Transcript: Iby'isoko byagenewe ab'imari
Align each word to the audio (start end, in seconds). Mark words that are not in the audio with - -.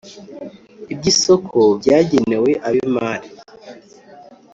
Iby'isoko 0.93 1.59
byagenewe 1.79 2.51
ab'imari 2.67 3.29